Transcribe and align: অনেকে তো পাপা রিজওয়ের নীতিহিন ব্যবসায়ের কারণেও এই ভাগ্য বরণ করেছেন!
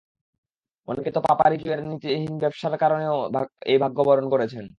অনেকে 0.87 1.09
তো 1.15 1.19
পাপা 1.27 1.45
রিজওয়ের 1.45 1.81
নীতিহিন 1.89 2.33
ব্যবসায়ের 2.41 2.81
কারণেও 2.83 3.15
এই 3.65 3.77
ভাগ্য 3.83 3.97
বরণ 4.07 4.25
করেছেন! 4.33 4.65